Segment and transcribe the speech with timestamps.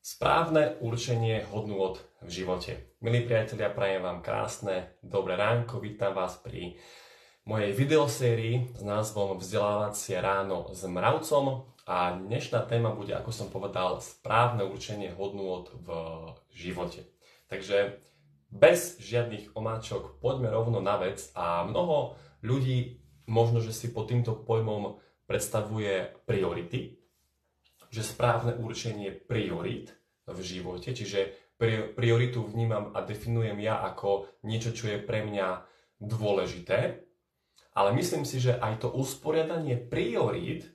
[0.00, 2.96] Správne určenie hodnôt v živote.
[3.04, 6.80] Milí priatelia, prajem vám krásne, dobré ránko, vítam vás pri
[7.44, 14.00] mojej videosérii s názvom Vzdelávacie ráno s mravcom a dnešná téma bude, ako som povedal,
[14.00, 15.92] správne určenie hodnôt v
[16.48, 17.04] živote.
[17.52, 18.00] Takže
[18.48, 24.32] bez žiadnych omáčok poďme rovno na vec a mnoho ľudí možno, že si pod týmto
[24.32, 24.96] pojmom
[25.28, 26.99] predstavuje priority,
[27.90, 29.92] že správne určenie priorít
[30.30, 31.34] v živote, čiže
[31.98, 35.66] prioritu vnímam a definujem ja ako niečo, čo je pre mňa
[36.00, 37.04] dôležité,
[37.76, 40.72] ale myslím si, že aj to usporiadanie priorít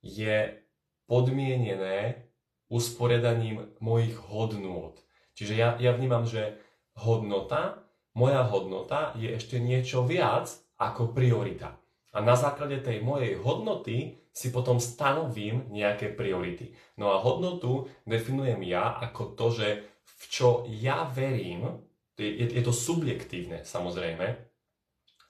[0.00, 0.56] je
[1.04, 2.28] podmienené
[2.72, 4.96] usporiadaním mojich hodnôt.
[5.36, 6.58] Čiže ja, ja vnímam, že
[6.98, 7.84] hodnota,
[8.16, 11.78] moja hodnota je ešte niečo viac ako priorita.
[12.16, 16.72] A na základe tej mojej hodnoty si potom stanovím nejaké priority.
[16.96, 19.68] No a hodnotu definujem ja ako to, že
[20.04, 21.84] v čo ja verím,
[22.18, 24.34] je, je to subjektívne samozrejme,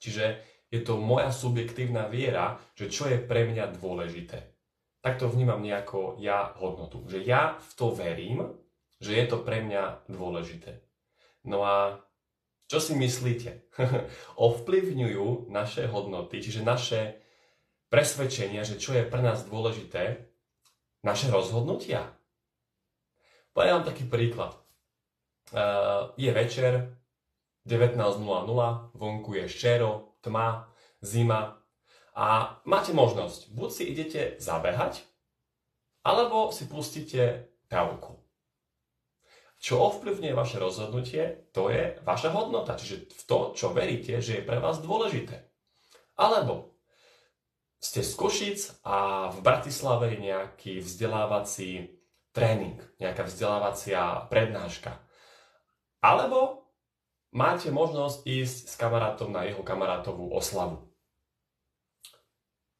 [0.01, 4.53] čiže je to moja subjektívna viera, že čo je pre mňa dôležité.
[5.01, 7.07] Tak to vnímam nejako ja hodnotu.
[7.09, 8.39] Že ja v to verím,
[9.01, 10.83] že je to pre mňa dôležité.
[11.47, 12.03] No a
[12.69, 13.73] čo si myslíte?
[14.37, 17.17] Ovplyvňujú naše hodnoty, čiže naše
[17.89, 20.29] presvedčenia, že čo je pre nás dôležité,
[21.01, 22.13] naše rozhodnutia?
[23.57, 24.53] Poviem vám taký príklad.
[25.49, 26.93] Uh, je večer,
[27.65, 27.97] 19.00,
[28.93, 30.69] vonku je šero, tma,
[31.01, 31.57] zima
[32.13, 35.07] a máte možnosť, buď si idete zabehať,
[36.03, 38.18] alebo si pustíte telku.
[39.59, 44.47] Čo ovplyvňuje vaše rozhodnutie, to je vaša hodnota, čiže v to, čo veríte, že je
[44.47, 45.51] pre vás dôležité.
[46.15, 46.79] Alebo
[47.79, 51.99] ste z Košic a v Bratislave je nejaký vzdelávací
[52.31, 54.99] tréning, nejaká vzdelávacia prednáška.
[55.99, 56.71] Alebo
[57.35, 60.87] máte možnosť ísť s kamarátom na jeho kamarátovú oslavu.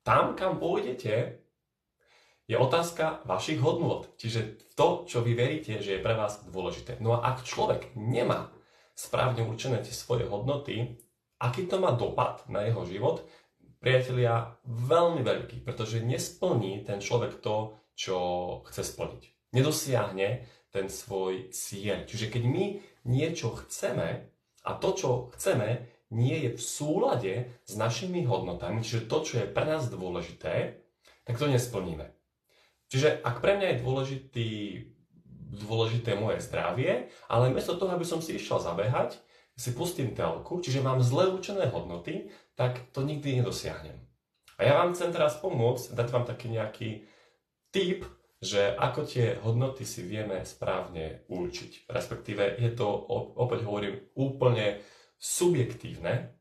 [0.03, 1.38] Tam, kam pôjdete,
[2.49, 4.09] je otázka vašich hodnôt.
[4.17, 6.97] Čiže to, čo vy veríte, že je pre vás dôležité.
[6.97, 8.49] No a ak človek nemá
[8.97, 10.97] správne určené tie svoje hodnoty,
[11.37, 13.21] aký to má dopad na jeho život,
[13.77, 18.17] priatelia, veľmi veľký, pretože nesplní ten človek to, čo
[18.65, 19.53] chce splniť.
[19.53, 22.09] Nedosiahne ten svoj cieľ.
[22.09, 22.65] Čiže keď my
[23.07, 24.25] niečo chceme
[24.65, 29.47] a to, čo chceme, nie je v súlade s našimi hodnotami, čiže to, čo je
[29.53, 30.81] pre nás dôležité,
[31.29, 32.18] tak to nesplníme.
[32.89, 34.49] Čiže ak pre mňa je dôležitý,
[35.61, 39.21] dôležité moje zdravie, ale miesto toho, aby som si išiel zabehať,
[39.53, 43.99] si pustím telku, čiže mám zle určené hodnoty, tak to nikdy nedosiahnem.
[44.55, 46.89] A ja vám chcem teraz pomôcť, dať vám taký nejaký
[47.71, 48.07] tip,
[48.39, 51.91] že ako tie hodnoty si vieme správne určiť.
[51.91, 52.87] Respektíve je to,
[53.35, 54.79] opäť hovorím, úplne
[55.19, 56.39] subjektívne.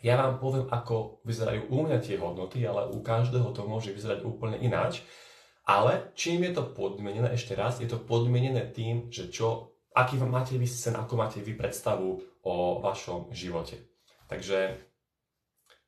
[0.00, 4.24] Ja vám poviem, ako vyzerajú u mňa tie hodnoty, ale u každého to môže vyzerať
[4.24, 5.04] úplne ináč.
[5.68, 10.56] Ale čím je to podmienené, ešte raz, je to podmienené tým, že čo, aký máte
[10.56, 13.76] vy sen, ako máte vy predstavu o vašom živote.
[14.32, 14.80] Takže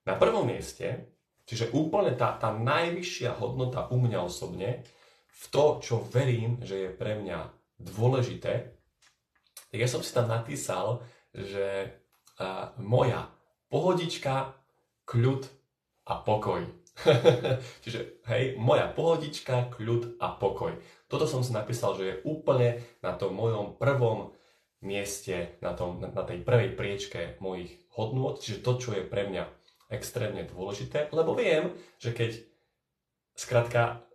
[0.04, 1.16] na prvom mieste,
[1.48, 4.84] čiže úplne tá, tá najvyššia hodnota u mňa osobne,
[5.32, 7.48] v to, čo verím, že je pre mňa
[7.80, 8.76] dôležité,
[9.70, 11.00] tak ja som si tam napísal,
[11.32, 11.88] že
[12.36, 13.32] uh, moja
[13.70, 14.52] pohodička,
[15.06, 15.46] kľud
[16.10, 16.66] a pokoj.
[17.82, 20.76] Čiže hej, moja pohodička, kľud a pokoj.
[21.10, 24.32] Toto som si napísal, že je úplne na tom mojom prvom
[24.80, 29.44] mieste, na, tom, na tej prvej priečke mojich hodnôt, čiže to, čo je pre mňa
[29.92, 32.30] extrémne dôležité, lebo viem, že keď
[33.36, 34.06] skratka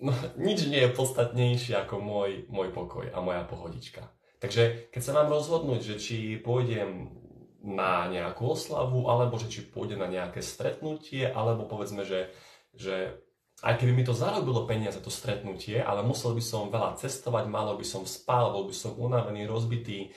[0.00, 0.10] no,
[0.46, 4.10] nič nie je podstatnejšie ako môj, môj pokoj a moja pohodička.
[4.40, 7.19] Takže keď sa mám rozhodnúť, že či pôjdem
[7.60, 12.32] na nejakú oslavu, alebo že či pôjde na nejaké stretnutie, alebo povedzme, že,
[12.72, 13.20] že
[13.60, 17.76] aj keby mi to zarobilo peniaze, to stretnutie, ale musel by som veľa cestovať, malo
[17.76, 20.16] by som spal, bol by som unavený, rozbitý,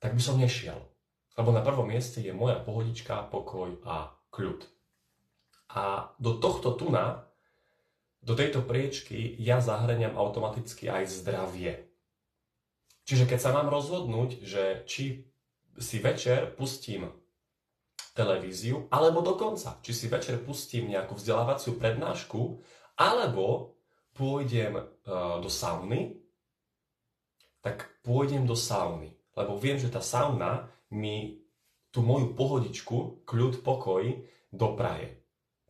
[0.00, 0.80] tak by som nešiel.
[1.36, 4.64] Lebo na prvom mieste je moja pohodička, pokoj a kľud.
[5.76, 7.28] A do tohto tuna,
[8.24, 11.88] do tejto priečky ja zahraniam automaticky aj zdravie.
[13.04, 15.29] Čiže keď sa mám rozhodnúť, že či
[15.80, 17.08] si večer pustím
[18.12, 22.60] televíziu, alebo dokonca, či si večer pustím nejakú vzdelávaciu prednášku,
[23.00, 23.74] alebo
[24.12, 26.20] pôjdem uh, do sauny,
[27.64, 29.16] tak pôjdem do sauny.
[29.32, 31.40] Lebo viem, že tá sauna mi
[31.94, 34.04] tú moju pohodičku, kľud, pokoj
[34.52, 35.16] dopraje.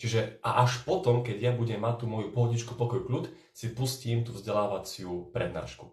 [0.01, 4.25] Čiže a až potom, keď ja budem mať tú moju pohodičku, pokoj, kľud, si pustím
[4.25, 5.93] tú vzdelávaciu prednášku.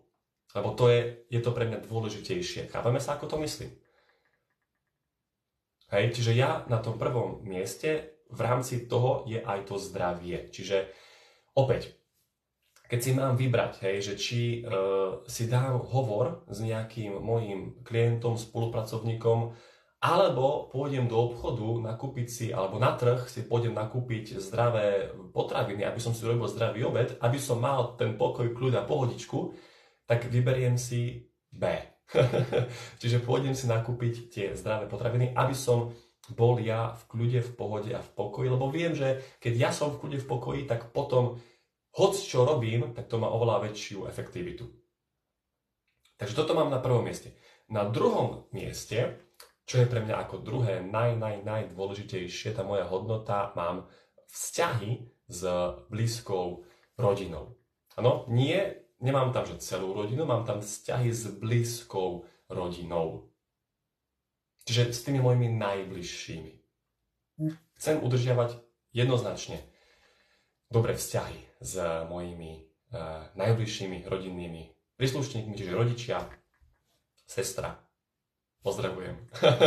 [0.55, 2.71] Lebo to je, je to pre mňa dôležitejšie.
[2.71, 3.75] Chápeme sa, ako to myslím?
[5.87, 10.51] Hej, čiže ja na tom prvom mieste v rámci toho je aj to zdravie.
[10.51, 10.91] Čiže
[11.55, 11.95] opäť,
[12.87, 18.35] keď si mám vybrať, hej, že či uh, si dám hovor s nejakým mojim klientom,
[18.35, 19.55] spolupracovníkom,
[19.97, 25.99] alebo pôjdem do obchodu nakúpiť si, alebo na trh si pôjdem nakúpiť zdravé potraviny, aby
[25.99, 29.57] som si urobil zdravý obed, aby som mal ten pokoj, kľud a pohodičku,
[30.05, 31.96] tak vyberiem si B.
[33.01, 35.91] Čiže pôjdem si nakúpiť tie zdravé potraviny, aby som
[36.31, 39.95] bol ja v kľude, v pohode a v pokoji, lebo viem, že keď ja som
[39.95, 41.39] v kľude, v pokoji, tak potom,
[41.95, 44.67] hoď čo robím, tak to má oveľa väčšiu efektivitu.
[46.19, 47.37] Takže toto mám na prvom mieste.
[47.71, 49.27] Na druhom mieste
[49.67, 53.91] čo je pre mňa ako druhé naj, naj, najdôležitejšie, tá moja hodnota, mám
[54.31, 55.43] vzťahy s
[55.91, 56.63] blízkou
[56.95, 57.59] rodinou.
[57.99, 58.55] Áno, nie,
[58.99, 63.29] nemám tam, že celú rodinu, mám tam vzťahy s blízkou rodinou.
[64.67, 66.53] Čiže s tými mojimi najbližšími.
[67.77, 68.57] Chcem udržiavať
[68.91, 69.61] jednoznačne
[70.67, 71.73] dobré vzťahy s
[72.09, 76.25] mojimi uh, najbližšími rodinnými príslušníkmi, čiže rodičia,
[77.29, 77.87] sestra,
[78.67, 79.15] Pozdravujem.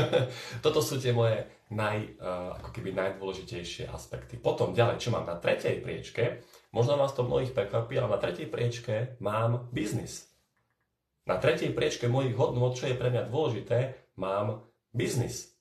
[0.64, 4.34] Toto sú tie moje naj, uh, ako keby najdôležitejšie aspekty.
[4.36, 6.42] Potom ďalej, čo mám na tretej priečke,
[6.74, 10.26] možno vás to mnohých prekvapí, ale na tretej priečke mám biznis.
[11.30, 15.54] Na tretej priečke mojich hodnot, čo je pre mňa dôležité, mám biznis.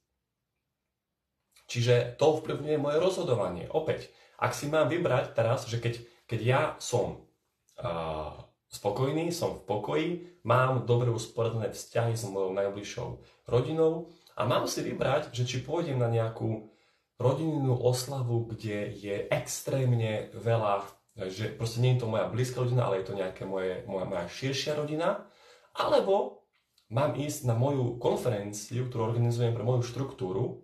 [1.70, 3.70] Čiže to ovplyvňuje moje rozhodovanie.
[3.70, 4.10] Opäť,
[4.42, 7.30] ak si mám vybrať teraz, že keď, keď ja som
[7.78, 8.34] uh,
[8.74, 10.10] spokojný, som v pokoji,
[10.42, 13.08] mám dobre usporiadané vzťahy s mojou najbližšou
[13.46, 14.10] rodinou
[14.40, 16.72] a mám si vybrať, že či pôjdem na nejakú
[17.20, 20.88] rodinnú oslavu, kde je extrémne veľa,
[21.28, 24.26] že proste nie je to moja blízka rodina, ale je to nejaká moje, moja, moja
[24.32, 25.28] širšia rodina,
[25.76, 26.48] alebo
[26.88, 30.64] mám ísť na moju konferenciu, ktorú organizujem pre moju štruktúru,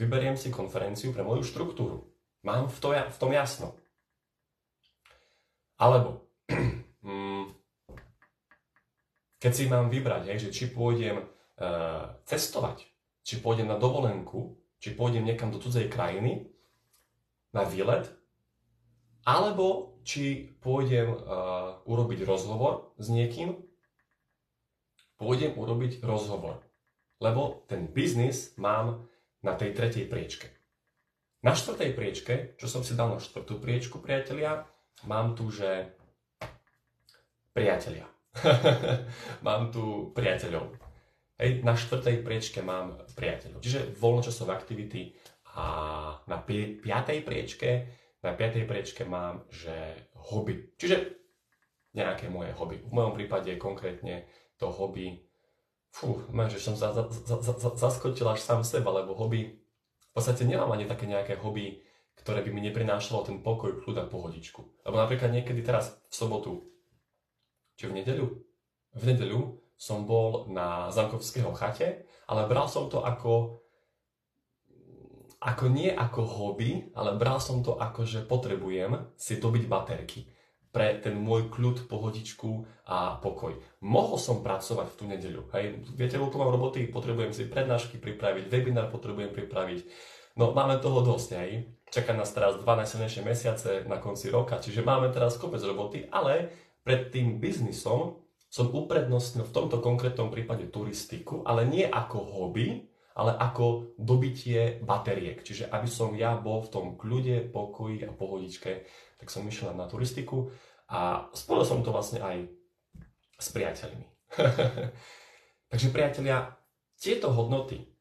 [0.00, 2.08] vyberiem si konferenciu pre moju štruktúru.
[2.40, 3.76] Mám v, to, v tom jasno.
[5.76, 6.24] Alebo
[9.36, 11.20] Keď si mám vybrať, hej, že či pôjdem
[11.60, 12.84] uh, cestovať,
[13.26, 16.52] či pôjdem na dovolenku, či pôjdem niekam do cudzej krajiny,
[17.56, 18.12] na výlet,
[19.26, 23.58] alebo či pôjdem uh, urobiť rozhovor s niekým,
[25.18, 26.62] pôjdem urobiť rozhovor.
[27.18, 29.08] Lebo ten biznis mám
[29.40, 30.52] na tej tretej priečke.
[31.40, 34.68] Na štvrtej priečke, čo som si dal na štvrtú priečku, priatelia,
[35.08, 35.90] mám tu, že
[37.56, 38.04] priatelia.
[39.46, 40.85] mám tu priateľov.
[41.36, 43.60] Hej, na štvrtej priečke mám priateľov.
[43.60, 45.12] Čiže voľnočasové aktivity
[45.52, 45.64] a
[46.24, 47.70] na pi- piatej priečke,
[48.24, 49.72] na piatej priečke mám, že
[50.16, 50.72] hobby.
[50.80, 51.12] Čiže
[51.92, 52.80] nejaké moje hobby.
[52.80, 54.24] V mojom prípade konkrétne
[54.56, 55.28] to hobby,
[55.92, 60.44] fú, že som za, za, za, za, zaskočil až sám seba, lebo hobby, v podstate
[60.44, 61.84] nemám ani také nejaké hobby,
[62.16, 64.60] ktoré by mi neprinášalo ten pokoj, kľud a pohodičku.
[64.88, 66.52] Lebo napríklad niekedy teraz v sobotu
[67.76, 68.26] či v nedeľu?
[68.96, 73.62] V nedeľu som bol na Zankovského chate, ale bral som to ako
[75.36, 80.26] ako nie ako hobby, ale bral som to ako, že potrebujem si dobiť baterky
[80.74, 83.56] pre ten môj kľud, pohodičku a pokoj.
[83.80, 85.42] Mohol som pracovať v tú nedeľu.
[85.56, 85.88] Hej.
[85.96, 89.88] Viete, koľko mám roboty, potrebujem si prednášky pripraviť, webinár potrebujem pripraviť.
[90.36, 91.72] No máme toho dosť, hej.
[91.88, 96.52] Čaká nás teraz dva najsilnejšie mesiace na konci roka, čiže máme teraz kopec roboty, ale
[96.84, 103.32] pred tým biznisom som uprednostnil v tomto konkrétnom prípade turistiku, ale nie ako hobby, ale
[103.32, 105.40] ako dobitie bateriek.
[105.40, 108.84] Čiže aby som ja bol v tom kľude, pokoji a pohodičke,
[109.16, 110.52] tak som išiel na turistiku
[110.92, 112.46] a spojil som to vlastne aj
[113.40, 114.06] s priateľmi.
[115.72, 116.54] Takže priatelia,
[117.00, 117.96] tieto hodnoty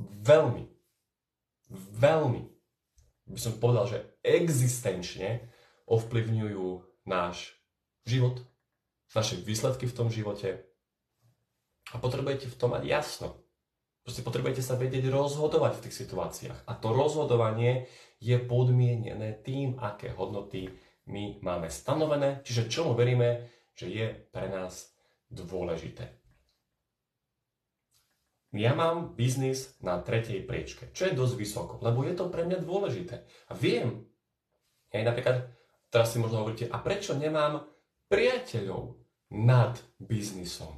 [0.00, 0.64] veľmi,
[2.00, 2.42] veľmi,
[3.30, 5.52] by som povedal, že existenčne
[5.86, 6.68] ovplyvňujú
[7.06, 7.54] náš
[8.08, 8.42] život,
[9.14, 10.66] naše výsledky v tom živote.
[11.90, 13.28] A potrebujete v tom mať jasno.
[14.06, 16.60] Proste potrebujete sa vedieť rozhodovať v tých situáciách.
[16.66, 17.90] A to rozhodovanie
[18.22, 20.70] je podmienené tým, aké hodnoty
[21.10, 24.94] my máme stanovené, čiže čomu veríme, že je pre nás
[25.32, 26.16] dôležité.
[28.50, 32.62] Ja mám biznis na tretej priečke, čo je dosť vysoko, lebo je to pre mňa
[32.62, 33.22] dôležité.
[33.50, 34.06] A viem,
[34.90, 35.50] ja napríklad
[35.90, 37.66] Teraz si možno hovoríte, a prečo nemám
[38.06, 38.99] priateľov
[39.30, 40.74] nad biznisom?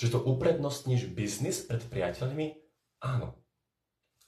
[0.00, 2.56] Čiže to uprednostníš biznis pred priateľmi?
[3.04, 3.36] Áno.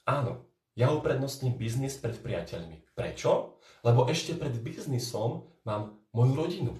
[0.04, 0.44] Áno.
[0.76, 2.92] Ja uprednostním biznis pred priateľmi.
[2.92, 3.60] Prečo?
[3.80, 6.72] Lebo ešte pred biznisom mám moju rodinu.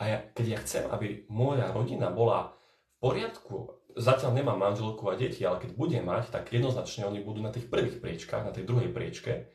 [0.00, 5.16] A ja, keď ja chcem, aby moja rodina bola v poriadku, zatiaľ nemám manželku a
[5.16, 8.64] deti, ale keď budem mať, tak jednoznačne oni budú na tých prvých priečkách, na tej
[8.64, 9.52] druhej priečke,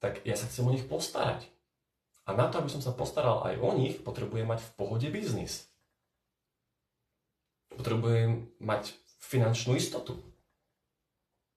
[0.00, 1.48] tak ja sa chcem o nich postarať.
[2.24, 5.68] A na to, aby som sa postaral aj o nich, potrebujem mať v pohode biznis.
[7.68, 10.16] Potrebujem mať finančnú istotu.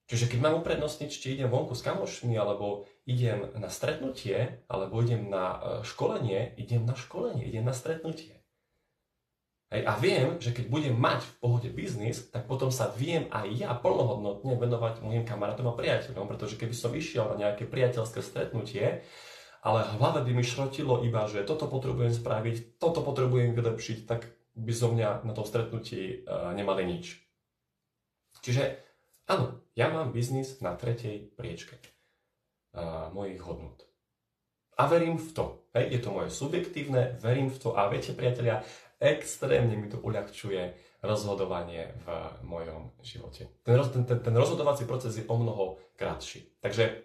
[0.08, 5.28] Čiže keď mám uprednostniť, či idem vonku s kamošmi, alebo idem na stretnutie, alebo idem
[5.28, 8.40] na e, školenie, idem na školenie, idem na stretnutie.
[9.68, 13.52] Hej, a viem, že keď budem mať v pohode biznis, tak potom sa viem aj
[13.52, 19.04] ja plnohodnotne venovať mojim kamarátom a priateľom, pretože keby som išiel na nejaké priateľské stretnutie,
[19.68, 24.32] ale v hlave by mi šrotilo iba, že toto potrebujem spraviť, toto potrebujem vylepšiť, tak
[24.56, 27.20] by zo mňa na tom stretnutí uh, nemali nič.
[28.40, 28.80] Čiže
[29.28, 33.84] áno, ja mám biznis na tretej priečke uh, mojich hodnot.
[34.80, 35.68] A verím v to.
[35.76, 38.64] Hej, je to moje subjektívne, verím v to a viete priatelia,
[39.04, 42.08] extrémne mi to uľahčuje rozhodovanie v
[42.48, 43.52] mojom živote.
[43.68, 46.56] Ten, ten, ten, ten rozhodovací proces je o mnoho krátší.
[46.64, 47.04] Takže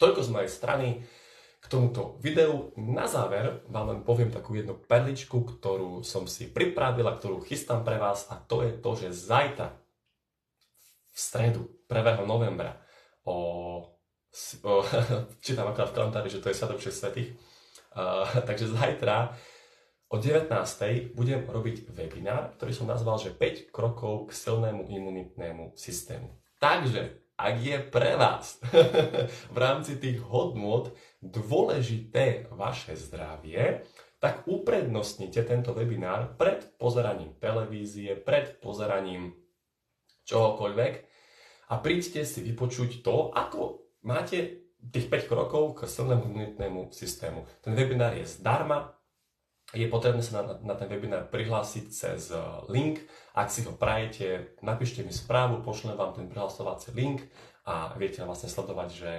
[0.00, 0.88] toľko z mojej strany
[1.58, 2.70] k tomuto videu.
[2.78, 7.82] Na záver vám len poviem takú jednu perličku, ktorú som si pripravil a ktorú chystám
[7.82, 9.74] pre vás a to je to, že zajtra
[11.10, 12.22] v stredu 1.
[12.24, 12.78] novembra
[13.26, 13.36] o,
[14.62, 14.72] o
[15.44, 17.34] čítam akorát v kalendári, že to je Sviatok 6 svetých,
[17.98, 19.34] uh, takže zajtra
[20.08, 20.48] O 19.
[21.12, 26.32] budem robiť webinár, ktorý som nazval, že 5 krokov k silnému imunitnému systému.
[26.56, 28.58] Takže, ak je pre vás
[29.54, 30.90] v rámci tých hodnôt
[31.22, 33.86] dôležité vaše zdravie,
[34.18, 39.38] tak uprednostnite tento webinár pred pozeraním televízie, pred pozeraním
[40.26, 40.94] čohokoľvek
[41.70, 47.46] a príďte si vypočuť to, ako máte tých 5 krokov k silnému imunitnému systému.
[47.62, 48.97] Ten webinár je zdarma,
[49.76, 52.40] je potrebné sa na, na ten webinár prihlásiť cez eh,
[52.72, 53.04] link.
[53.36, 57.20] Ak si ho prajete, napíšte mi správu, pošlem vám ten prihlasovací link
[57.68, 59.12] a viete vlastne sledovať, že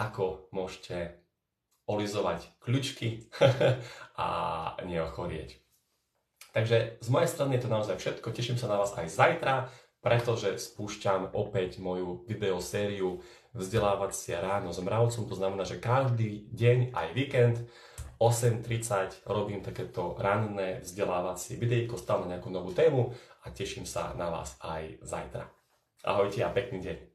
[0.00, 1.20] ako môžete
[1.84, 3.28] olizovať kľúčky
[4.16, 4.28] a
[4.86, 5.60] neochorieť.
[6.52, 8.28] Takže z mojej strany je to naozaj všetko.
[8.32, 9.72] Teším sa na vás aj zajtra,
[10.04, 13.24] pretože spúšťam opäť moju videosériu
[13.56, 15.24] vzdelávacia ráno s mravcom.
[15.28, 17.56] To znamená, že každý deň, aj víkend,
[18.22, 23.10] 8.30 robím takéto ranné vzdelávacie videjko stále na nejakú novú tému
[23.42, 25.50] a teším sa na vás aj zajtra.
[26.06, 27.11] Ahojte a pekný deň.